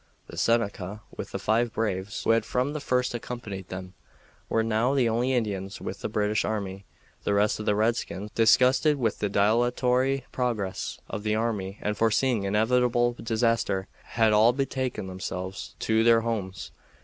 [0.25, 3.93] The Seneca, with the five braves who had from the first accompanied them,
[4.49, 6.85] were now the only Indians with the British army.
[7.23, 12.45] The rest of the redskins, disgusted with the dilatory progress of the army and foreseeing
[12.45, 13.87] inevitable disaster,
[14.17, 16.71] had all betaken themselves to their homes.